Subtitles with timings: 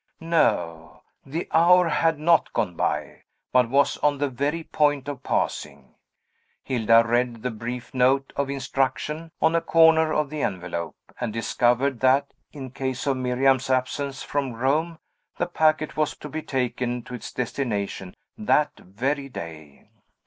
[0.19, 5.93] No; the hour had not gone by, but was on the very point of passing.
[6.63, 11.99] Hilda read the brief note of instruction, on a corner of the envelope, and discovered,
[11.99, 14.97] that, in case of Miriam's absence from Rome,
[15.37, 19.85] the packet was to be taken to its destination that very day.